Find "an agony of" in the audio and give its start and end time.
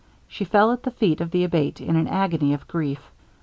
1.95-2.67